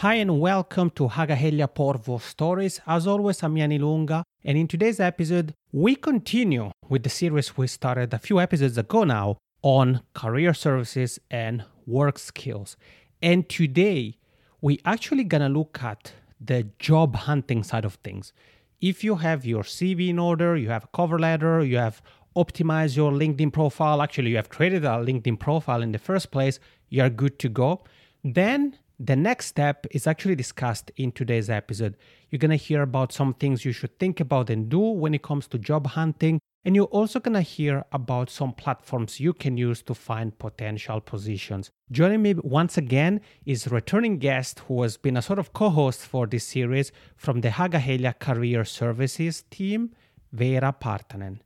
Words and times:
Hi 0.00 0.14
and 0.14 0.40
welcome 0.40 0.88
to 0.92 1.08
Haaga-Helia 1.08 1.68
Porvoo 1.74 2.18
Stories. 2.22 2.80
As 2.86 3.06
always, 3.06 3.42
I'm 3.42 3.54
Jani 3.58 3.78
Lunga, 3.78 4.24
and 4.42 4.56
in 4.56 4.66
today's 4.66 4.98
episode, 4.98 5.52
we 5.72 5.94
continue 5.94 6.70
with 6.88 7.02
the 7.02 7.10
series 7.10 7.58
we 7.58 7.66
started 7.66 8.14
a 8.14 8.18
few 8.18 8.40
episodes 8.40 8.78
ago 8.78 9.04
now 9.04 9.36
on 9.60 10.00
career 10.14 10.54
services 10.54 11.18
and 11.30 11.66
work 11.86 12.18
skills. 12.18 12.78
And 13.20 13.46
today, 13.46 14.16
we 14.62 14.80
actually 14.86 15.24
gonna 15.24 15.50
look 15.50 15.82
at 15.82 16.14
the 16.40 16.68
job 16.78 17.14
hunting 17.14 17.62
side 17.62 17.84
of 17.84 17.96
things. 17.96 18.32
If 18.80 19.04
you 19.04 19.16
have 19.16 19.44
your 19.44 19.64
CV 19.64 20.08
in 20.08 20.18
order, 20.18 20.56
you 20.56 20.70
have 20.70 20.84
a 20.84 20.96
cover 20.96 21.18
letter, 21.18 21.62
you 21.62 21.76
have 21.76 22.00
optimized 22.34 22.96
your 22.96 23.12
LinkedIn 23.12 23.52
profile, 23.52 24.00
actually 24.00 24.30
you 24.30 24.36
have 24.36 24.48
created 24.48 24.86
a 24.86 25.04
LinkedIn 25.04 25.38
profile 25.38 25.82
in 25.82 25.92
the 25.92 25.98
first 25.98 26.30
place, 26.30 26.58
you 26.88 27.02
are 27.02 27.10
good 27.10 27.38
to 27.40 27.50
go. 27.50 27.84
Then 28.24 28.78
the 29.02 29.16
next 29.16 29.46
step 29.46 29.86
is 29.92 30.06
actually 30.06 30.34
discussed 30.34 30.90
in 30.96 31.10
today's 31.10 31.48
episode. 31.48 31.96
You're 32.28 32.38
going 32.38 32.50
to 32.50 32.56
hear 32.56 32.82
about 32.82 33.12
some 33.12 33.32
things 33.32 33.64
you 33.64 33.72
should 33.72 33.98
think 33.98 34.20
about 34.20 34.50
and 34.50 34.68
do 34.68 34.78
when 34.78 35.14
it 35.14 35.22
comes 35.22 35.46
to 35.48 35.58
job 35.58 35.86
hunting. 35.86 36.38
And 36.66 36.76
you're 36.76 36.84
also 36.84 37.18
going 37.18 37.34
to 37.34 37.40
hear 37.40 37.86
about 37.92 38.28
some 38.28 38.52
platforms 38.52 39.18
you 39.18 39.32
can 39.32 39.56
use 39.56 39.80
to 39.84 39.94
find 39.94 40.38
potential 40.38 41.00
positions. 41.00 41.70
Joining 41.90 42.20
me 42.20 42.34
once 42.34 42.76
again 42.76 43.22
is 43.46 43.68
returning 43.68 44.18
guest 44.18 44.60
who 44.68 44.82
has 44.82 44.98
been 44.98 45.16
a 45.16 45.22
sort 45.22 45.38
of 45.38 45.54
co-host 45.54 46.00
for 46.02 46.26
this 46.26 46.44
series 46.44 46.92
from 47.16 47.40
the 47.40 47.48
Haaga-Helia 47.48 48.18
Career 48.18 48.66
Services 48.66 49.44
team, 49.50 49.92
Vera 50.30 50.74
Partanen. 50.78 51.40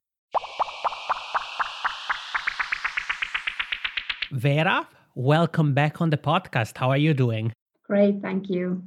Veera, 4.32 4.88
welcome 5.14 5.74
back 5.74 6.00
on 6.00 6.10
the 6.10 6.16
podcast. 6.16 6.76
How 6.76 6.90
are 6.90 6.96
you 6.96 7.14
doing? 7.14 7.52
Great, 7.84 8.20
thank 8.20 8.50
you. 8.50 8.82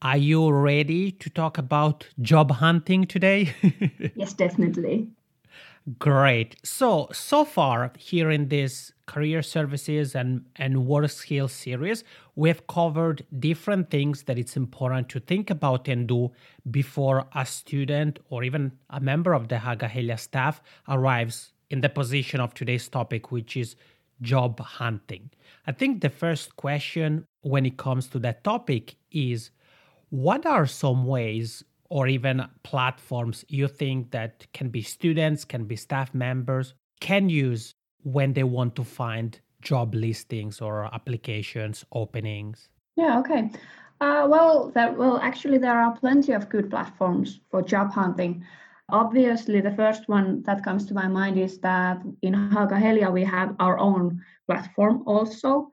Are 0.00 0.16
you 0.16 0.50
ready 0.50 1.12
to 1.12 1.30
talk 1.30 1.58
about 1.58 2.08
job 2.20 2.50
hunting 2.50 3.06
today? 3.06 3.54
yes, 4.16 4.32
definitely. 4.32 5.08
Great. 5.98 6.56
So, 6.62 7.08
so 7.12 7.44
far 7.44 7.92
here 7.98 8.30
in 8.30 8.48
this 8.48 8.92
career 9.06 9.42
services 9.42 10.14
and, 10.14 10.44
and 10.56 10.86
work 10.86 11.10
skills 11.10 11.52
series, 11.52 12.04
we 12.36 12.48
have 12.48 12.66
covered 12.68 13.26
different 13.40 13.90
things 13.90 14.24
that 14.24 14.38
it's 14.38 14.56
important 14.56 15.08
to 15.10 15.20
think 15.20 15.50
about 15.50 15.88
and 15.88 16.06
do 16.06 16.30
before 16.70 17.26
a 17.34 17.44
student 17.44 18.20
or 18.30 18.44
even 18.44 18.72
a 18.90 19.00
member 19.00 19.32
of 19.32 19.48
the 19.48 19.56
Haaga-Helia 19.56 20.18
staff 20.18 20.62
arrives 20.88 21.52
in 21.70 21.80
the 21.80 21.88
position 21.88 22.38
of 22.38 22.54
today's 22.54 22.88
topic, 22.88 23.32
which 23.32 23.56
is 23.56 23.74
job 24.22 24.58
hunting. 24.60 25.30
I 25.66 25.72
think 25.72 26.00
the 26.00 26.10
first 26.10 26.56
question 26.56 27.26
when 27.42 27.66
it 27.66 27.76
comes 27.76 28.06
to 28.08 28.18
that 28.20 28.44
topic 28.44 28.96
is 29.10 29.50
what 30.10 30.46
are 30.46 30.66
some 30.66 31.04
ways 31.06 31.64
or 31.90 32.08
even 32.08 32.46
platforms 32.62 33.44
you 33.48 33.68
think 33.68 34.12
that 34.12 34.46
can 34.54 34.70
be 34.70 34.80
students, 34.80 35.44
can 35.44 35.64
be 35.64 35.76
staff 35.76 36.14
members, 36.14 36.74
can 37.00 37.28
use 37.28 37.74
when 38.02 38.32
they 38.32 38.44
want 38.44 38.74
to 38.76 38.84
find 38.84 39.38
job 39.60 39.94
listings 39.94 40.60
or 40.60 40.86
applications 40.94 41.84
openings? 41.92 42.68
Yeah, 42.96 43.18
okay. 43.20 43.50
Uh, 44.00 44.26
well, 44.28 44.72
well, 44.74 45.18
actually, 45.22 45.58
there 45.58 45.78
are 45.78 45.96
plenty 45.96 46.32
of 46.32 46.48
good 46.48 46.70
platforms 46.70 47.40
for 47.50 47.62
job 47.62 47.92
hunting. 47.92 48.44
Obviously, 48.90 49.60
the 49.60 49.74
first 49.74 50.08
one 50.08 50.42
that 50.42 50.64
comes 50.64 50.86
to 50.86 50.94
my 50.94 51.08
mind 51.08 51.38
is 51.38 51.58
that 51.60 52.02
in 52.22 52.34
Haaga-Helia 52.34 53.12
we 53.12 53.24
have 53.24 53.54
our 53.58 53.78
own 53.78 54.20
platform 54.46 55.02
also. 55.06 55.68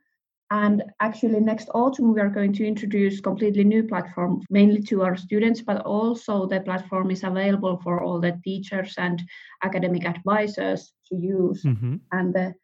And 0.52 0.84
actually, 1.00 1.40
next 1.42 1.70
autumn, 1.76 2.14
we 2.14 2.22
are 2.22 2.30
going 2.30 2.54
to 2.54 2.66
introduce 2.66 3.22
completely 3.22 3.64
new 3.64 3.84
platform, 3.84 4.42
mainly 4.50 4.82
to 4.84 5.04
our 5.04 5.16
students, 5.16 5.62
but 5.62 5.82
also 5.86 6.48
the 6.48 6.62
platform 6.62 7.12
is 7.12 7.24
available 7.24 7.80
for 7.84 8.02
all 8.02 8.20
the 8.20 8.40
teachers 8.44 8.96
and 8.98 9.22
academic 9.64 10.06
advisors 10.06 10.92
to 11.08 11.16
use. 11.16 11.64
Mm-hmm. 11.64 11.98
And 12.12 12.34
the 12.34 12.56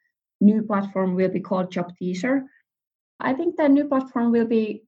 new 0.41 0.63
platform 0.63 1.13
will 1.15 1.29
be 1.29 1.39
called 1.39 1.71
JobTeaser. 1.71 2.43
I 3.19 3.33
think 3.33 3.55
the 3.55 3.69
new 3.69 3.85
platform 3.85 4.31
will 4.31 4.47
be 4.47 4.83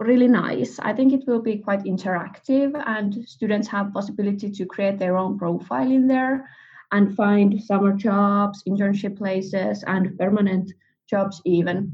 really 0.00 0.28
nice. 0.28 0.78
I 0.80 0.92
think 0.92 1.12
it 1.12 1.26
will 1.26 1.42
be 1.42 1.58
quite 1.58 1.84
interactive 1.84 2.72
and 2.86 3.26
students 3.28 3.68
have 3.68 3.92
possibility 3.92 4.50
to 4.50 4.64
create 4.64 4.98
their 4.98 5.16
own 5.16 5.38
profile 5.38 5.90
in 5.90 6.06
there 6.06 6.48
and 6.92 7.14
find 7.14 7.62
summer 7.62 7.92
jobs, 7.92 8.64
internship 8.66 9.16
places 9.18 9.84
and 9.86 10.18
permanent 10.18 10.72
jobs 11.08 11.40
even. 11.44 11.92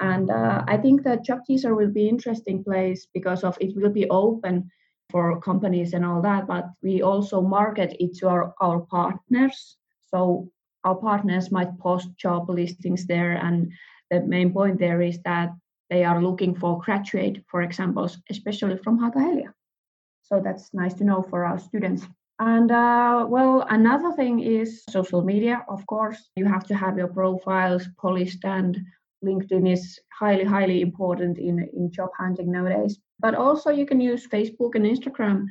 And 0.00 0.30
uh, 0.30 0.62
I 0.66 0.76
think 0.76 1.04
that 1.04 1.24
JobTeaser 1.24 1.74
will 1.74 1.90
be 1.90 2.08
interesting 2.08 2.62
place 2.62 3.06
because 3.14 3.44
of 3.44 3.56
it 3.60 3.74
will 3.76 3.90
be 3.90 4.10
open 4.10 4.70
for 5.08 5.40
companies 5.40 5.94
and 5.94 6.04
all 6.04 6.20
that, 6.22 6.46
but 6.46 6.66
we 6.82 7.00
also 7.00 7.40
market 7.40 7.96
it 8.00 8.16
to 8.18 8.28
our, 8.28 8.54
our 8.60 8.80
partners. 8.80 9.76
So 10.10 10.50
our 10.84 10.96
partners 10.96 11.50
might 11.50 11.78
post 11.78 12.08
job 12.16 12.50
listings 12.50 13.06
there 13.06 13.32
and 13.32 13.72
the 14.10 14.20
main 14.20 14.52
point 14.52 14.78
there 14.78 15.00
is 15.00 15.20
that 15.22 15.50
they 15.90 16.04
are 16.04 16.22
looking 16.22 16.54
for 16.54 16.80
graduate, 16.80 17.44
for 17.50 17.62
example, 17.62 18.10
especially 18.30 18.76
from 18.78 18.98
Haaga-Helia. 18.98 19.52
So 20.22 20.40
that's 20.40 20.74
nice 20.74 20.94
to 20.94 21.04
know 21.04 21.22
for 21.22 21.44
our 21.44 21.58
students. 21.58 22.06
And 22.38 22.70
uh, 22.70 23.26
well, 23.28 23.66
another 23.70 24.12
thing 24.12 24.40
is 24.40 24.82
social 24.90 25.22
media, 25.22 25.64
of 25.68 25.86
course. 25.86 26.30
You 26.36 26.44
have 26.46 26.64
to 26.66 26.74
have 26.74 26.98
your 26.98 27.08
profiles 27.08 27.88
polished, 27.98 28.44
and 28.44 28.76
LinkedIn 29.24 29.72
is 29.72 29.98
highly, 30.18 30.44
highly 30.44 30.82
important 30.82 31.38
in, 31.38 31.66
in 31.72 31.90
job 31.90 32.10
hunting 32.18 32.52
nowadays. 32.52 32.98
But 33.20 33.34
also, 33.34 33.70
you 33.70 33.86
can 33.86 34.00
use 34.00 34.26
Facebook 34.26 34.74
and 34.74 34.84
Instagram 34.84 35.46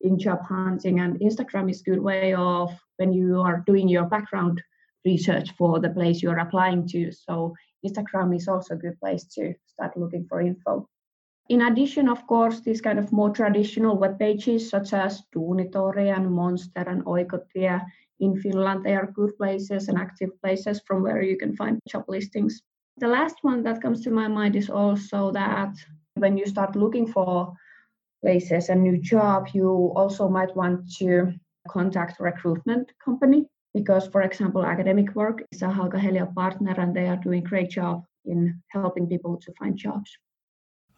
in 0.00 0.18
job 0.18 0.40
hunting, 0.48 1.00
and 1.00 1.20
Instagram 1.20 1.70
is 1.70 1.80
a 1.80 1.90
good 1.90 2.00
way 2.00 2.32
of 2.32 2.70
when 2.96 3.12
you 3.12 3.40
are 3.40 3.62
doing 3.66 3.88
your 3.88 4.04
background 4.04 4.62
research 5.04 5.50
for 5.58 5.80
the 5.80 5.90
place 5.90 6.22
you 6.22 6.30
are 6.30 6.38
applying 6.38 6.86
to. 6.88 7.12
So 7.12 7.54
Instagram 7.84 8.34
is 8.36 8.48
also 8.48 8.74
a 8.74 8.78
good 8.78 8.98
place 9.00 9.24
to 9.34 9.54
start 9.66 9.96
looking 9.96 10.26
for 10.28 10.40
info. 10.40 10.88
In 11.48 11.62
addition, 11.62 12.08
of 12.08 12.26
course, 12.26 12.60
these 12.60 12.80
kind 12.80 12.98
of 12.98 13.12
more 13.12 13.30
traditional 13.30 13.96
web 13.96 14.18
pages 14.18 14.70
such 14.70 14.92
as 14.92 15.22
Duunitori 15.34 16.14
and 16.14 16.30
Monster 16.30 16.84
and 16.86 17.04
Oikotie 17.04 17.84
in 18.20 18.40
Finland, 18.40 18.84
they 18.84 18.94
are 18.94 19.10
good 19.12 19.36
places 19.36 19.88
and 19.88 19.98
active 19.98 20.30
places 20.42 20.80
from 20.86 21.02
where 21.02 21.22
you 21.22 21.36
can 21.36 21.56
find 21.56 21.80
job 21.88 22.04
listings. 22.08 22.62
The 22.98 23.08
last 23.08 23.36
one 23.42 23.62
that 23.64 23.82
comes 23.82 24.02
to 24.02 24.10
my 24.10 24.28
mind 24.28 24.54
is 24.54 24.70
also 24.70 25.32
that 25.32 25.74
when 26.14 26.36
you 26.36 26.46
start 26.46 26.76
looking 26.76 27.06
for 27.06 27.52
places 28.22 28.68
a 28.68 28.74
new 28.74 28.98
job, 28.98 29.48
you 29.52 29.92
also 29.96 30.28
might 30.28 30.54
want 30.54 30.92
to 30.98 31.32
contact 31.68 32.20
recruitment 32.20 32.92
company 33.04 33.46
because, 33.74 34.08
for 34.08 34.22
example, 34.22 34.64
academic 34.64 35.14
work 35.14 35.42
is 35.52 35.62
a 35.62 35.66
Haaga-Helia 35.66 36.34
partner 36.34 36.74
and 36.78 36.94
they 36.94 37.06
are 37.06 37.16
doing 37.16 37.42
great 37.42 37.70
job 37.70 38.04
in 38.24 38.60
helping 38.68 39.06
people 39.06 39.36
to 39.36 39.52
find 39.58 39.76
jobs. 39.76 40.10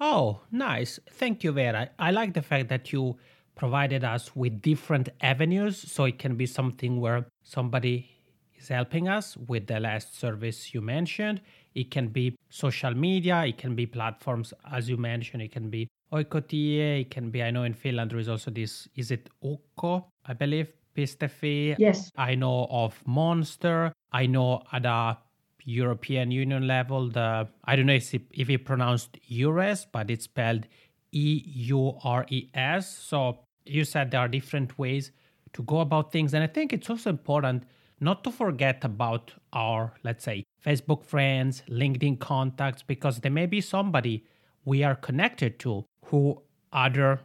Oh, 0.01 0.41
nice. 0.51 0.99
Thank 1.11 1.45
you, 1.45 1.53
Vera. 1.53 1.91
I 1.99 2.11
like 2.11 2.35
the 2.35 2.43
fact 2.43 2.69
that 2.69 2.93
you 2.93 3.17
provided 3.55 4.03
us 4.03 4.35
with 4.35 4.63
different 4.63 5.11
avenues 5.21 5.79
so 5.79 6.05
it 6.05 6.19
can 6.19 6.37
be 6.37 6.47
something 6.47 7.01
where 7.01 7.27
somebody 7.43 8.11
is 8.59 8.69
helping 8.69 9.09
us 9.09 9.37
with 9.37 9.67
the 9.67 9.79
last 9.79 10.19
service 10.19 10.75
you 10.75 10.81
mentioned. 10.81 11.41
It 11.75 11.91
can 11.91 12.09
be 12.09 12.37
social 12.51 12.95
media, 12.95 13.45
it 13.47 13.59
can 13.59 13.75
be 13.75 13.87
platforms, 13.87 14.53
as 14.71 14.89
you 14.89 14.97
mentioned, 14.97 15.43
it 15.43 15.53
can 15.53 15.71
be 15.71 15.89
Oikotie, 16.13 17.01
it 17.03 17.11
can 17.11 17.31
be, 17.31 17.43
I 17.43 17.51
know 17.51 17.65
in 17.65 17.73
Finland 17.73 18.11
there 18.11 18.19
is 18.19 18.29
also 18.29 18.51
this, 18.51 18.89
is 18.97 19.11
it 19.11 19.31
Ukko, 19.43 20.07
I 20.27 20.35
believe, 20.35 20.73
Pistefi. 20.97 21.77
Yes. 21.79 22.11
I 22.17 22.35
know 22.35 22.67
of 22.71 23.01
Monster. 23.07 23.93
I 24.13 24.27
know 24.27 24.63
at 24.73 24.87
a 24.87 25.19
European 25.65 26.31
Union 26.31 26.67
level, 26.67 27.09
the 27.09 27.49
I 27.65 27.77
don't 27.77 27.87
know 27.87 27.95
if 27.95 28.15
it, 28.15 28.23
if 28.33 28.51
it 28.51 28.65
pronounced 28.65 29.19
EURES, 29.29 29.87
but 29.93 30.11
it's 30.11 30.25
spelled 30.25 30.67
E 31.13 31.43
U 31.47 31.99
R 32.03 32.27
E 32.29 32.49
S. 32.55 32.89
So 32.89 33.39
you 33.65 33.85
said 33.85 34.11
there 34.11 34.21
are 34.21 34.29
different 34.29 34.79
ways 34.79 35.13
to 35.53 35.63
go 35.63 35.81
about 35.81 36.11
things, 36.13 36.35
and 36.35 36.43
I 36.43 36.47
think 36.47 36.73
it's 36.73 36.91
also 36.91 37.11
important 37.11 37.65
not 38.01 38.25
to 38.25 38.33
forget 38.33 38.83
about 38.85 39.33
our 39.53 39.95
let's 40.03 40.25
say 40.25 40.45
Facebook 40.65 41.05
friends, 41.05 41.63
LinkedIn 41.69 42.19
contacts, 42.19 42.83
because 42.83 43.21
there 43.21 43.31
may 43.31 43.47
be 43.47 43.61
somebody 43.61 44.25
we 44.65 44.83
are 44.83 44.97
connected 44.97 45.59
to 45.61 45.85
who 46.07 46.43
either 46.73 47.21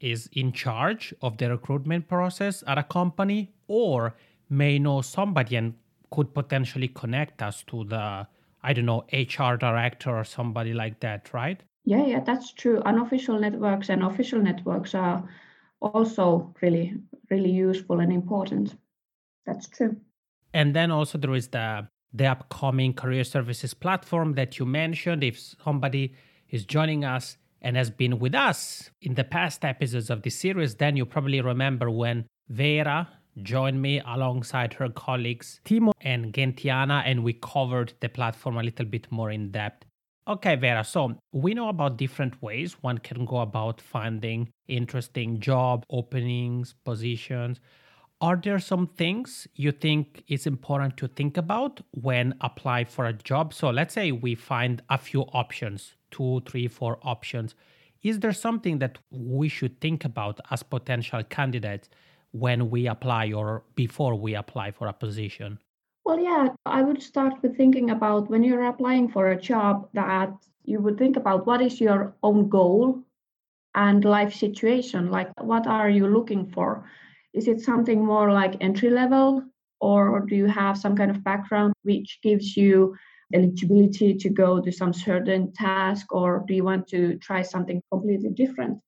is 0.00 0.28
in 0.32 0.52
charge 0.52 1.14
of 1.22 1.36
the 1.38 1.48
recruitment 1.50 2.08
process 2.08 2.62
at 2.66 2.78
a 2.78 2.82
company 2.82 3.52
or 3.68 4.14
may 4.50 4.78
know 4.78 5.00
somebody 5.00 5.56
and 5.56 5.74
could 6.10 6.32
potentially 6.34 6.88
connect 6.88 7.42
us 7.42 7.64
to 7.64 7.84
the 7.84 8.26
i 8.62 8.72
don't 8.72 8.86
know 8.86 9.04
hr 9.12 9.56
director 9.56 10.10
or 10.10 10.24
somebody 10.24 10.72
like 10.72 11.00
that 11.00 11.32
right? 11.32 11.62
Yeah 11.84 12.04
yeah 12.06 12.20
that's 12.20 12.52
true. 12.52 12.80
Unofficial 12.84 13.38
networks 13.38 13.88
and 13.88 14.02
official 14.02 14.40
networks 14.40 14.94
are 14.94 15.28
also 15.80 16.54
really 16.62 16.94
really 17.30 17.50
useful 17.50 18.00
and 18.00 18.12
important. 18.12 18.76
That's 19.46 19.68
true. 19.68 19.96
And 20.52 20.74
then 20.74 20.90
also 20.90 21.18
there 21.18 21.34
is 21.34 21.48
the 21.48 21.88
the 22.12 22.26
upcoming 22.26 22.94
career 22.94 23.24
services 23.24 23.74
platform 23.74 24.34
that 24.34 24.58
you 24.58 24.66
mentioned. 24.66 25.24
If 25.24 25.38
somebody 25.38 26.14
is 26.48 26.64
joining 26.64 27.04
us 27.04 27.36
and 27.64 27.76
has 27.76 27.90
been 27.90 28.20
with 28.20 28.34
us 28.34 28.90
in 29.02 29.14
the 29.14 29.24
past 29.24 29.64
episodes 29.64 30.10
of 30.10 30.22
this 30.22 30.38
series, 30.38 30.76
then 30.76 30.96
you 30.96 31.04
probably 31.04 31.40
remember 31.40 31.90
when 31.90 32.26
Vera 32.48 33.08
joined 33.42 33.80
me 33.82 34.00
alongside 34.06 34.74
her 34.74 34.90
colleagues 34.90 35.60
Timo 35.64 35.90
and 36.00 36.32
Gentiana, 36.32 37.02
and 37.04 37.24
we 37.24 37.32
covered 37.32 37.94
the 38.00 38.08
platform 38.08 38.58
a 38.58 38.62
little 38.62 38.86
bit 38.86 39.10
more 39.10 39.30
in 39.30 39.50
depth. 39.50 39.86
Okay, 40.28 40.56
Vera, 40.56 40.84
so 40.84 41.16
we 41.32 41.52
know 41.54 41.68
about 41.68 41.96
different 41.96 42.40
ways 42.40 42.74
one 42.82 42.98
can 42.98 43.24
go 43.24 43.38
about 43.38 43.80
finding 43.80 44.48
interesting 44.68 45.40
job 45.40 45.84
openings, 45.90 46.74
positions. 46.84 47.60
Are 48.20 48.36
there 48.36 48.58
some 48.58 48.86
things 48.86 49.46
you 49.54 49.72
think 49.72 50.22
is 50.28 50.46
important 50.46 50.96
to 50.98 51.08
think 51.08 51.36
about 51.36 51.80
when 51.90 52.34
apply 52.40 52.84
for 52.84 53.04
a 53.06 53.12
job? 53.12 53.52
So 53.52 53.68
let's 53.70 53.92
say 53.92 54.12
we 54.12 54.34
find 54.34 54.80
a 54.88 54.96
few 54.96 55.22
options, 55.22 55.94
two, 56.14 56.42
three, 56.46 56.68
four 56.68 56.98
options. 57.02 57.54
Is 58.02 58.20
there 58.20 58.32
something 58.32 58.78
that 58.78 58.98
we 59.10 59.48
should 59.48 59.80
think 59.80 60.04
about 60.04 60.40
as 60.50 60.62
potential 60.62 61.22
candidates 61.24 61.88
when 62.30 62.70
we 62.70 62.86
apply 62.86 63.32
or 63.32 63.64
before 63.74 64.14
we 64.14 64.34
apply 64.34 64.70
for 64.70 64.86
a 64.86 64.92
position? 64.92 65.58
Well, 66.04 66.20
yeah, 66.20 66.48
I 66.66 66.82
would 66.82 67.02
start 67.02 67.34
with 67.42 67.56
thinking 67.56 67.90
about 67.90 68.28
when 68.30 68.44
you're 68.44 68.66
applying 68.66 69.08
for 69.08 69.30
a 69.30 69.40
job 69.40 69.88
that 69.94 70.32
you 70.64 70.78
would 70.80 70.98
think 70.98 71.16
about 71.16 71.46
what 71.46 71.62
is 71.62 71.80
your 71.80 72.14
own 72.22 72.48
goal 72.48 73.00
and 73.74 74.04
life 74.04 74.34
situation. 74.34 75.10
Like, 75.10 75.30
what 75.40 75.66
are 75.66 75.88
you 75.88 76.06
looking 76.06 76.50
for? 76.52 76.88
Is 77.32 77.48
it 77.48 77.60
something 77.60 78.04
more 78.04 78.30
like 78.32 78.56
entry 78.60 78.90
level, 78.90 79.42
or 79.80 80.20
do 80.28 80.36
you 80.36 80.46
have 80.46 80.76
some 80.76 80.94
kind 80.94 81.10
of 81.10 81.24
background 81.24 81.72
which 81.82 82.18
gives 82.22 82.56
you 82.56 82.94
eligibility 83.32 84.14
to 84.14 84.28
go 84.28 84.60
to 84.60 84.70
some 84.70 84.92
certain 84.92 85.52
task, 85.52 86.12
or 86.12 86.44
do 86.46 86.54
you 86.54 86.64
want 86.64 86.86
to 86.88 87.16
try 87.18 87.42
something 87.42 87.80
completely 87.90 88.30
different 88.30 88.78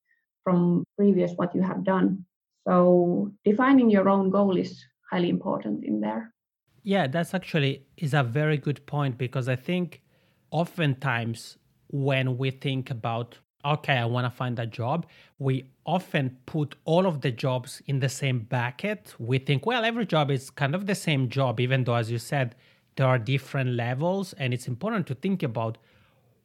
from 0.44 0.84
previous 0.96 1.32
what 1.36 1.54
you 1.54 1.62
have 1.62 1.84
done? 1.84 2.24
So 2.66 3.32
defining 3.44 3.90
your 3.90 4.08
own 4.08 4.30
goal 4.30 4.56
is 4.56 4.84
highly 5.10 5.28
important 5.28 5.84
in 5.84 6.00
there. 6.00 6.32
Yeah, 6.82 7.06
that's 7.06 7.34
actually 7.34 7.86
is 7.96 8.14
a 8.14 8.22
very 8.22 8.58
good 8.58 8.84
point 8.86 9.18
because 9.18 9.48
I 9.48 9.56
think 9.56 10.02
oftentimes 10.50 11.58
when 11.88 12.38
we 12.38 12.50
think 12.50 12.90
about 12.90 13.38
okay, 13.64 13.94
I 13.94 14.04
want 14.04 14.24
to 14.24 14.30
find 14.30 14.58
a 14.58 14.66
job, 14.66 15.06
we 15.38 15.64
often 15.84 16.36
put 16.46 16.76
all 16.84 17.06
of 17.06 17.20
the 17.20 17.32
jobs 17.32 17.82
in 17.86 17.98
the 17.98 18.08
same 18.08 18.40
bucket. 18.40 19.14
We 19.18 19.38
think, 19.38 19.66
well, 19.66 19.84
every 19.84 20.06
job 20.06 20.30
is 20.30 20.50
kind 20.50 20.74
of 20.74 20.86
the 20.86 20.94
same 20.94 21.28
job, 21.28 21.58
even 21.58 21.84
though, 21.84 21.96
as 21.96 22.10
you 22.10 22.18
said, 22.18 22.54
there 22.96 23.06
are 23.06 23.18
different 23.18 23.70
levels. 23.70 24.32
And 24.34 24.52
it's 24.52 24.68
important 24.68 25.06
to 25.08 25.14
think 25.14 25.42
about 25.42 25.78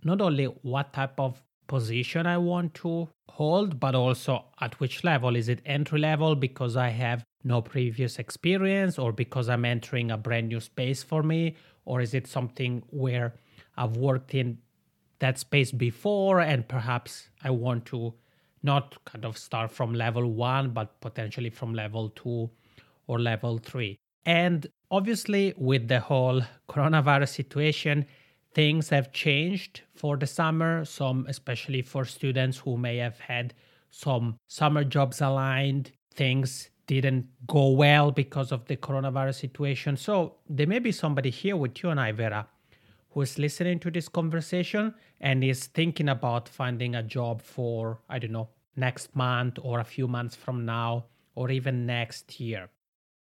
not 0.04 0.22
only 0.22 0.46
what 0.46 0.94
type 0.94 1.20
of 1.20 1.42
position 1.68 2.26
I 2.26 2.38
want 2.38 2.74
to 2.76 3.10
hold, 3.30 3.80
but 3.80 3.96
also 3.96 4.46
at 4.60 4.80
which 4.80 5.04
level. 5.04 5.36
Is 5.36 5.48
it 5.48 5.62
entry 5.66 6.00
level 6.00 6.36
because 6.36 6.76
I 6.76 6.90
have 6.90 7.24
no 7.44 7.62
previous 7.62 8.20
experience 8.20 9.00
or 9.00 9.12
because 9.12 9.50
I'm 9.50 9.66
entering 9.66 10.12
a 10.12 10.18
brand 10.18 10.50
new 10.50 10.60
space 10.60 11.02
for 11.02 11.24
me? 11.24 11.56
Or 11.86 12.02
is 12.02 12.14
it 12.14 12.28
something 12.28 12.84
where 12.90 13.34
I've 13.78 13.98
worked 13.98 14.36
in 14.36 14.58
that 15.20 15.40
space 15.40 15.72
before 15.72 16.42
and 16.42 16.68
perhaps 16.68 17.30
I 17.44 17.52
want 17.52 17.86
to 17.88 18.14
not 18.64 19.04
kind 19.06 19.26
of 19.26 19.38
start 19.38 19.72
from 19.72 19.94
level 19.94 20.30
one, 20.32 20.72
but 20.72 21.00
potentially 21.02 21.50
from 21.50 21.74
level 21.74 22.10
two 22.10 22.50
or 23.08 23.20
level 23.20 23.58
three? 23.58 24.01
And 24.26 24.68
obviously, 24.90 25.54
with 25.58 25.88
the 25.88 26.00
whole 26.00 26.42
coronavirus 26.70 27.30
situation, 27.30 28.06
things 28.54 28.90
have 28.90 29.12
changed 29.12 29.82
for 29.96 30.18
the 30.18 30.28
summer, 30.28 30.86
some 30.86 31.26
especially 31.28 31.82
for 31.82 32.06
students 32.06 32.58
who 32.58 32.78
may 32.78 32.98
have 32.98 33.20
had 33.20 33.54
some 33.90 34.38
summer 34.48 34.84
jobs 34.84 35.22
aligned, 35.22 35.92
things 36.14 36.70
didn't 36.88 37.26
go 37.48 37.70
well 37.70 38.12
because 38.12 38.52
of 38.52 38.66
the 38.66 38.76
coronavirus 38.76 39.36
situation. 39.36 39.96
So 39.96 40.36
there 40.50 40.68
may 40.68 40.80
be 40.80 40.92
somebody 40.92 41.30
here 41.30 41.56
with 41.56 41.82
you 41.82 41.90
and 41.90 42.00
I, 42.00 42.12
Vera, 42.12 42.48
who 43.12 43.22
is 43.22 43.38
listening 43.40 43.80
to 43.80 43.92
this 43.92 44.10
conversation 44.10 44.94
and 45.20 45.44
is 45.44 45.68
thinking 45.68 46.10
about 46.10 46.50
finding 46.50 46.96
a 46.96 47.04
job 47.04 47.42
for, 47.42 48.00
I 48.10 48.20
don't 48.20 48.32
know, 48.32 48.50
next 48.76 49.16
month 49.16 49.58
or 49.62 49.80
a 49.80 49.84
few 49.84 50.08
months 50.08 50.36
from 50.36 50.66
now 50.66 51.06
or 51.36 51.50
even 51.52 51.86
next 51.86 52.40
year. 52.40 52.70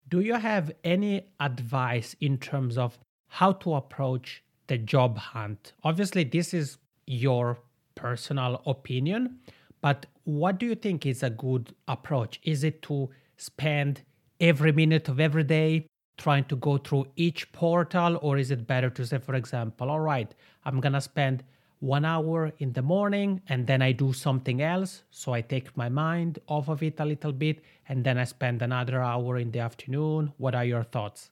Do 0.10 0.22
you 0.22 0.36
have 0.36 0.72
any 0.84 1.28
advice 1.40 2.16
in 2.22 2.38
terms 2.38 2.78
of 2.78 2.98
how 3.28 3.52
to 3.54 3.74
approach 3.74 4.44
the 4.68 4.78
job 4.78 5.18
hunt? 5.18 5.74
Obviously, 5.84 6.24
this 6.24 6.54
is 6.54 6.78
your 7.06 7.58
personal 7.96 8.62
opinion, 8.66 9.40
but 9.82 10.06
what 10.24 10.60
do 10.60 10.66
you 10.66 10.76
think 10.76 11.06
is 11.06 11.24
a 11.24 11.30
good 11.30 11.76
approach? 11.88 12.40
Is 12.44 12.64
it 12.64 12.82
to 12.84 13.10
spend 13.36 14.02
every 14.40 14.72
minute 14.72 15.10
of 15.10 15.20
every 15.20 15.44
day 15.44 15.88
trying 16.18 16.46
to 16.46 16.56
go 16.56 16.78
through 16.78 17.08
each 17.16 17.52
portal, 17.52 18.18
or 18.22 18.38
is 18.38 18.50
it 18.50 18.66
better 18.66 18.90
to 18.90 19.06
say, 19.06 19.18
for 19.18 19.36
example, 19.36 19.90
all 19.90 20.00
right, 20.00 20.34
I'm 20.66 20.80
gonna 20.80 21.02
spend 21.02 21.44
one 21.80 22.06
hour 22.06 22.52
in 22.60 22.74
the 22.74 22.82
morning 22.82 23.42
and 23.50 23.68
then 23.68 23.82
I 23.82 23.92
do 23.92 24.14
something 24.14 24.62
else. 24.62 25.04
So 25.12 25.34
I 25.34 25.42
take 25.42 25.76
my 25.78 25.90
mind 25.90 26.40
off 26.48 26.70
of 26.70 26.82
it 26.84 27.00
a 27.00 27.06
little 27.06 27.32
bit 27.32 27.62
and 27.88 28.04
then 28.04 28.18
I 28.18 28.24
spend 28.24 28.62
another 28.62 29.02
hour 29.02 29.38
in 29.38 29.52
the 29.52 29.60
afternoon. 29.60 30.34
What 30.38 30.56
are 30.56 30.66
your 30.66 30.84
thoughts? 30.84 31.30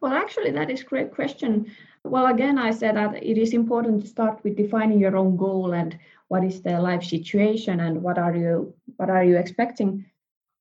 Well, 0.00 0.12
actually, 0.12 0.50
that 0.52 0.70
is 0.70 0.80
a 0.80 0.84
great 0.84 1.12
question. 1.12 1.70
Well, 2.04 2.26
again, 2.26 2.58
I 2.58 2.70
said 2.70 2.96
that 2.96 3.22
it 3.22 3.36
is 3.36 3.52
important 3.52 4.00
to 4.02 4.08
start 4.08 4.42
with 4.42 4.56
defining 4.56 4.98
your 4.98 5.16
own 5.16 5.36
goal 5.36 5.74
and 5.74 5.98
what 6.28 6.44
is 6.44 6.62
the 6.62 6.80
life 6.80 7.04
situation 7.04 7.80
and 7.80 8.02
what 8.02 8.16
are 8.16 8.34
you 8.34 8.72
what 8.96 9.10
are 9.10 9.24
you 9.24 9.36
expecting. 9.36 10.06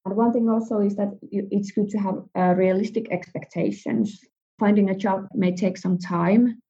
And 0.06 0.16
one 0.16 0.34
thing 0.34 0.50
also 0.50 0.80
is 0.80 0.96
that 0.96 1.12
it's 1.31 1.72
good 1.72 1.90
to 1.90 1.98
have 2.00 2.24
uh, 2.36 2.54
realistic 2.58 3.12
expectations. 3.12 4.20
Finding 4.60 4.90
a 4.90 4.96
job 4.96 5.28
may 5.34 5.56
take 5.56 5.78
some 5.78 5.98
time. 5.98 6.62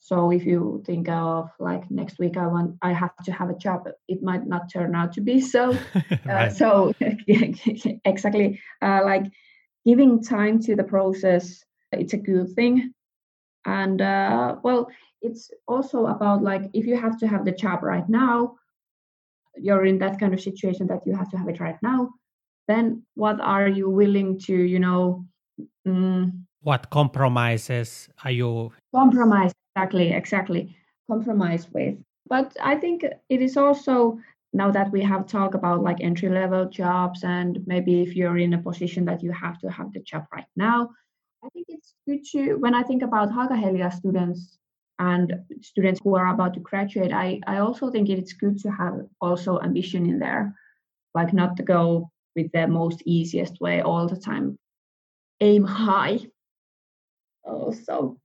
So 0.00 0.30
if 0.30 0.44
you 0.44 0.82
think 0.86 1.08
of 1.08 1.50
like 1.58 1.90
next 1.90 2.18
week, 2.18 2.36
I 2.36 2.46
want 2.46 2.76
I 2.82 2.92
have 2.92 3.14
to 3.24 3.32
have 3.32 3.50
a 3.50 3.54
job, 3.54 3.88
it 4.08 4.22
might 4.22 4.46
not 4.46 4.72
turn 4.72 4.94
out 4.94 5.12
to 5.14 5.20
be 5.20 5.40
so. 5.40 5.76
uh, 6.28 6.48
so 6.60 6.92
exactly, 8.04 8.60
uh, 8.82 9.00
like 9.04 9.24
giving 9.84 10.22
time 10.22 10.58
to 10.62 10.74
the 10.74 10.84
process, 10.84 11.64
it's 11.92 12.14
a 12.14 12.16
good 12.16 12.52
thing 12.54 12.92
and 13.66 14.00
uh, 14.00 14.56
well 14.62 14.88
it's 15.22 15.50
also 15.68 16.06
about 16.06 16.42
like 16.42 16.62
if 16.72 16.86
you 16.86 16.96
have 16.96 17.18
to 17.18 17.26
have 17.26 17.44
the 17.44 17.52
job 17.52 17.82
right 17.82 18.08
now 18.08 18.54
you're 19.56 19.84
in 19.84 19.98
that 19.98 20.18
kind 20.18 20.32
of 20.32 20.40
situation 20.40 20.86
that 20.86 21.00
you 21.04 21.14
have 21.14 21.28
to 21.28 21.36
have 21.36 21.48
it 21.48 21.60
right 21.60 21.76
now 21.82 22.10
then 22.68 23.02
what 23.14 23.40
are 23.40 23.68
you 23.68 23.90
willing 23.90 24.38
to 24.38 24.54
you 24.54 24.78
know 24.78 25.26
mm, 25.86 26.32
what 26.62 26.88
compromises 26.90 28.08
are 28.24 28.30
you 28.30 28.72
compromise 28.94 29.52
exactly 29.74 30.12
exactly 30.12 30.76
compromise 31.08 31.66
with 31.72 31.96
but 32.26 32.56
i 32.62 32.74
think 32.74 33.04
it 33.28 33.42
is 33.42 33.56
also 33.56 34.18
now 34.52 34.70
that 34.70 34.90
we 34.90 35.00
have 35.00 35.26
talked 35.26 35.54
about 35.54 35.82
like 35.82 36.00
entry 36.00 36.28
level 36.28 36.68
jobs 36.68 37.22
and 37.24 37.60
maybe 37.66 38.02
if 38.02 38.16
you're 38.16 38.38
in 38.38 38.54
a 38.54 38.58
position 38.58 39.04
that 39.04 39.22
you 39.22 39.30
have 39.30 39.58
to 39.58 39.70
have 39.70 39.92
the 39.92 40.00
job 40.00 40.24
right 40.32 40.50
now 40.56 40.90
I 41.42 41.48
think 41.50 41.66
it's 41.68 41.94
good 42.06 42.24
to, 42.32 42.56
when 42.56 42.74
I 42.74 42.82
think 42.82 43.02
about 43.02 43.30
Haaga-Helia 43.30 43.92
students 43.92 44.58
and 44.98 45.34
students 45.62 46.00
who 46.02 46.14
are 46.14 46.28
about 46.28 46.54
to 46.54 46.60
graduate, 46.60 47.12
I, 47.12 47.40
I 47.46 47.58
also 47.58 47.90
think 47.90 48.08
it's 48.08 48.34
good 48.34 48.58
to 48.60 48.70
have 48.70 49.00
also 49.20 49.58
ambition 49.60 50.06
in 50.06 50.18
there, 50.18 50.54
like 51.14 51.32
not 51.32 51.56
to 51.56 51.62
go 51.62 52.10
with 52.36 52.52
the 52.52 52.66
most 52.66 53.02
easiest 53.06 53.60
way 53.60 53.80
all 53.80 54.06
the 54.06 54.20
time. 54.20 54.58
Aim 55.40 55.64
high. 55.64 56.20
Also, 57.42 58.18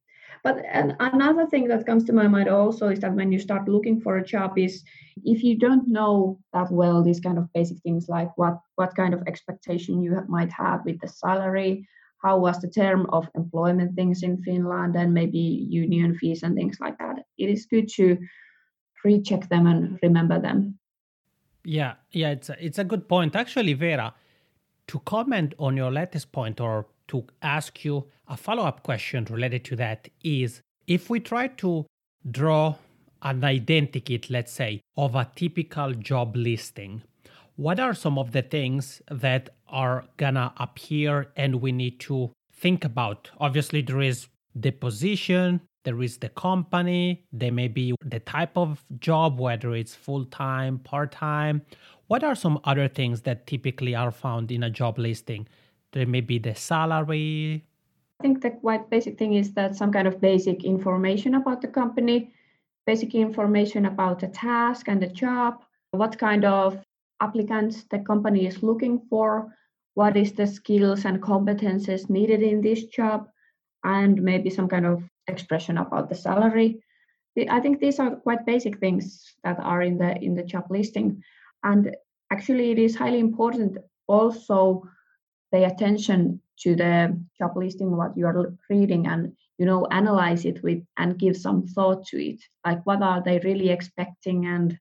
but 0.45 0.63
another 0.99 1.47
thing 1.47 1.67
that 1.67 1.87
comes 1.87 2.03
to 2.05 2.13
my 2.13 2.27
mind 2.27 2.47
also 2.49 2.89
is 2.89 2.99
that 2.99 3.15
when 3.15 3.31
you 3.31 3.39
start 3.39 3.67
looking 3.67 3.99
for 3.99 4.17
a 4.17 4.25
job 4.33 4.57
is 4.57 4.83
if 5.23 5.43
you 5.43 5.57
don't 5.57 5.87
know 5.87 6.39
that 6.53 6.71
well 6.71 7.01
these 7.01 7.19
kind 7.19 7.39
of 7.39 7.51
basic 7.53 7.77
things 7.79 8.07
like 8.07 8.29
what 8.37 8.55
what 8.75 8.95
kind 8.95 9.13
of 9.15 9.21
expectation 9.25 10.03
you 10.03 10.11
might 10.27 10.51
have 10.51 10.85
with 10.85 10.99
the 11.01 11.07
salary 11.07 11.87
how 12.25 12.37
was 12.39 12.59
the 12.59 12.69
term 12.69 13.05
of 13.09 13.27
employment 13.35 13.95
things 13.95 14.23
in 14.23 14.37
Finland 14.43 14.95
and 14.95 15.13
maybe 15.13 15.39
union 15.39 16.15
fees 16.15 16.43
and 16.43 16.55
things 16.55 16.77
like 16.79 16.97
that. 16.97 17.17
It 17.37 17.49
is 17.49 17.67
good 17.67 17.87
to 17.97 18.17
recheck 19.03 19.47
them 19.49 19.67
and 19.67 19.99
remember 20.01 20.39
them. 20.39 20.79
Yeah, 21.63 21.93
yeah, 22.11 22.31
it's 22.31 22.49
a, 22.49 22.65
it's 22.65 22.79
a 22.79 22.83
good 22.83 23.07
point. 23.07 23.35
Actually, 23.35 23.73
Vera, 23.73 24.13
to 24.87 24.99
comment 24.99 25.53
on 25.59 25.77
your 25.77 25.91
latest 25.91 26.31
point 26.31 26.59
or 26.59 26.87
to 27.07 27.25
ask 27.41 27.83
you 27.85 28.07
a 28.27 28.37
follow-up 28.37 28.83
question 28.83 29.25
related 29.29 29.63
to 29.65 29.75
that 29.75 30.09
is 30.23 30.61
if 30.87 31.09
we 31.09 31.19
try 31.19 31.47
to 31.47 31.85
draw 32.29 32.75
an 33.21 33.41
identikit, 33.41 34.29
let's 34.29 34.51
say, 34.51 34.81
of 34.97 35.15
a 35.15 35.29
typical 35.35 35.93
job 35.93 36.35
listing, 36.35 37.01
what 37.55 37.79
are 37.79 37.93
some 37.93 38.17
of 38.17 38.31
the 38.31 38.41
things 38.41 39.01
that 39.09 39.49
are 39.67 40.05
gonna 40.17 40.53
appear 40.57 41.31
and 41.35 41.55
we 41.61 41.71
need 41.71 41.99
to 42.01 42.31
think 42.53 42.83
about? 42.83 43.31
Obviously, 43.39 43.81
there 43.81 44.01
is 44.01 44.27
the 44.53 44.71
position, 44.71 45.61
there 45.83 46.01
is 46.01 46.17
the 46.17 46.29
company, 46.29 47.23
there 47.31 47.51
may 47.51 47.67
be 47.67 47.95
the 48.03 48.19
type 48.19 48.57
of 48.57 48.83
job, 48.99 49.39
whether 49.39 49.73
it's 49.73 49.95
full 49.95 50.25
time, 50.25 50.79
part 50.79 51.11
time. 51.11 51.61
What 52.07 52.23
are 52.23 52.35
some 52.35 52.59
other 52.63 52.87
things 52.87 53.21
that 53.21 53.47
typically 53.47 53.95
are 53.95 54.11
found 54.11 54.51
in 54.51 54.63
a 54.63 54.69
job 54.69 54.99
listing? 54.99 55.47
There 55.95 56.05
may 56.05 56.19
be 56.19 56.39
the 56.39 56.53
salary. 56.53 57.63
I 58.19 58.21
think 58.21 58.41
the 58.41 58.51
quite 58.51 58.89
basic 58.89 59.17
thing 59.17 59.35
is 59.35 59.53
that 59.53 59.77
some 59.77 59.93
kind 59.93 60.07
of 60.07 60.19
basic 60.19 60.65
information 60.65 61.35
about 61.35 61.61
the 61.61 61.69
company, 61.69 62.33
basic 62.85 63.15
information 63.15 63.85
about 63.85 64.19
the 64.19 64.27
task 64.27 64.89
and 64.89 65.01
the 65.01 65.07
job, 65.07 65.63
what 65.91 66.19
kind 66.19 66.43
of 66.43 66.83
applicants 67.21 67.85
the 67.85 67.99
company 67.99 68.45
is 68.45 68.61
looking 68.61 68.99
for, 69.09 69.55
what 69.93 70.17
is 70.17 70.33
the 70.33 70.45
skills 70.45 71.05
and 71.05 71.21
competences 71.21 72.09
needed 72.09 72.43
in 72.43 72.59
this 72.59 72.83
job, 72.87 73.29
and 73.85 74.21
maybe 74.21 74.49
some 74.49 74.67
kind 74.67 74.85
of 74.85 75.01
expression 75.27 75.77
about 75.77 76.09
the 76.09 76.15
salary. 76.15 76.83
I 77.49 77.61
think 77.61 77.79
these 77.79 77.99
are 77.99 78.17
quite 78.17 78.45
basic 78.45 78.79
things 78.79 79.33
that 79.45 79.59
are 79.61 79.81
in 79.81 79.97
the 79.97 80.17
in 80.21 80.35
the 80.35 80.43
job 80.43 80.65
listing, 80.69 81.23
and 81.63 81.95
actually 82.31 82.71
it 82.71 82.79
is 82.79 82.97
highly 82.97 83.19
important 83.19 83.77
also 84.07 84.83
pay 85.55 85.63
attention 85.63 86.41
to 86.63 86.75
the 86.75 87.17
job 87.37 87.55
listing 87.55 87.95
what 87.95 88.17
you 88.17 88.25
are 88.25 88.53
reading 88.69 89.07
and 89.07 89.31
you 89.57 89.65
know 89.65 89.87
analyze 89.91 90.43
it 90.43 90.61
with 90.63 90.81
and 90.97 91.17
give 91.17 91.37
some 91.37 91.65
thought 91.73 92.05
to 92.07 92.17
it. 92.31 92.39
Like 92.65 92.85
what 92.85 93.01
are 93.01 93.21
they 93.23 93.39
really 93.39 93.69
expecting 93.69 94.45
and 94.45 94.77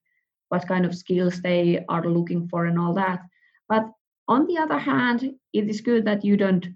what 0.49 0.67
kind 0.67 0.85
of 0.85 0.95
skills 1.03 1.41
they 1.41 1.85
are 1.87 2.05
looking 2.17 2.47
for 2.49 2.65
and 2.65 2.77
all 2.79 2.93
that. 2.95 3.21
But 3.69 3.85
on 4.27 4.47
the 4.47 4.57
other 4.57 4.77
hand 4.77 5.19
it 5.53 5.69
is 5.69 5.87
good 5.89 6.03
that 6.05 6.25
you 6.25 6.35
don't 6.35 6.67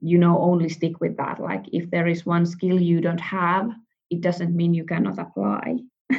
you 0.00 0.18
know 0.18 0.38
only 0.38 0.68
stick 0.68 1.00
with 1.00 1.16
that. 1.16 1.40
Like 1.40 1.64
if 1.72 1.90
there 1.90 2.06
is 2.06 2.24
one 2.24 2.46
skill 2.46 2.80
you 2.80 3.00
don't 3.00 3.20
have 3.20 3.70
it 4.10 4.20
doesn't 4.20 4.56
mean 4.56 4.72
you 4.72 4.84
cannot 4.84 5.18
apply. 5.18 5.78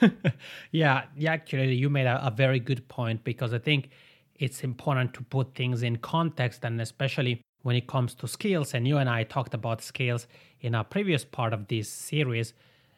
Yeah 0.72 1.04
yeah 1.16 1.32
actually 1.32 1.74
you 1.74 1.88
made 1.88 2.06
a, 2.06 2.26
a, 2.26 2.30
very 2.30 2.60
good 2.60 2.88
point 2.88 3.22
because 3.24 3.52
i 3.54 3.58
think 3.58 3.90
it's 4.38 4.62
important 4.62 5.14
to 5.14 5.22
put 5.22 5.54
things 5.54 5.82
in 5.82 5.96
context 5.96 6.64
and 6.64 6.80
especially 6.80 7.40
when 7.62 7.76
it 7.76 7.86
comes 7.86 8.14
to 8.14 8.28
skills 8.28 8.74
and 8.74 8.86
you 8.86 8.96
and 8.98 9.08
i 9.08 9.22
talked 9.22 9.54
about 9.54 9.82
skills 9.82 10.26
in 10.60 10.74
a 10.74 10.84
previous 10.84 11.24
part 11.24 11.52
of 11.52 11.68
this 11.68 11.88
series 11.88 12.52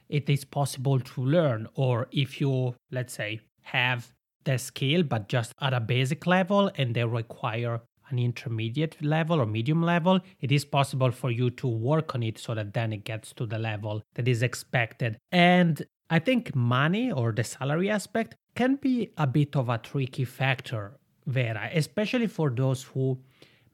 it 0.09 0.29
is 0.29 0.45
possible 0.45 1.01
to 1.01 1.21
learn 1.21 1.67
or 1.75 2.09
if 2.13 2.41
you 2.41 2.75
let's 2.91 3.15
say 3.15 3.41
have 3.63 4.13
the 4.45 4.57
skill 4.57 5.03
but 5.03 5.29
just 5.29 5.53
at 5.61 5.75
a 5.75 5.81
basic 5.81 6.27
level 6.27 6.71
and 6.77 6.95
they 6.95 7.05
require 7.05 7.81
an 8.11 8.19
intermediate 8.19 9.03
level 9.03 9.41
or 9.41 9.47
medium 9.47 9.83
level, 9.83 10.21
it 10.41 10.53
is 10.53 10.65
possible 10.65 11.11
for 11.11 11.31
you 11.31 11.51
to 11.51 11.67
work 11.67 12.15
on 12.15 12.23
it 12.23 12.39
so 12.39 12.55
that 12.55 12.73
then 12.73 12.93
it 12.93 13.05
gets 13.05 13.33
to 13.33 13.47
the 13.47 13.59
level 13.59 14.03
that 14.15 14.29
is 14.29 14.43
expected. 14.43 15.19
And 15.33 15.85
I 16.09 16.19
think 16.21 16.55
money 16.55 17.11
or 17.11 17.33
the 17.33 17.45
salary 17.45 17.91
aspect 17.91 18.37
can 18.55 18.77
be 18.77 19.11
a 19.17 19.27
bit 19.27 19.57
of 19.57 19.69
a 19.69 19.79
tricky 19.79 20.25
factor, 20.25 20.99
Vera, 21.27 21.71
especially 21.75 22.27
for 22.27 22.51
those 22.51 22.83
who 22.83 23.19